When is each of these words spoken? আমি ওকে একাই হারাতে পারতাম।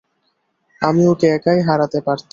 আমি 0.81 1.03
ওকে 1.07 1.27
একাই 1.29 1.59
হারাতে 1.61 1.99
পারতাম। 2.01 2.29